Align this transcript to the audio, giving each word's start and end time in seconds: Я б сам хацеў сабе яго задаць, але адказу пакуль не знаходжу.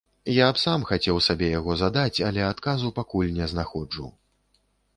Я 0.35 0.45
б 0.53 0.61
сам 0.61 0.85
хацеў 0.91 1.19
сабе 1.25 1.49
яго 1.59 1.75
задаць, 1.83 2.17
але 2.29 2.47
адказу 2.53 2.93
пакуль 2.99 3.33
не 3.39 3.51
знаходжу. 3.55 4.07